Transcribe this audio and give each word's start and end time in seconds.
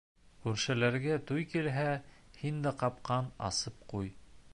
Күршеләргә 0.45 1.17
туй 1.31 1.43
килһә, 1.51 1.85
һин 2.39 2.57
дә 2.69 2.73
ҡапҡаң 2.81 3.29
асып 3.51 3.77
ҡуй. 3.93 4.11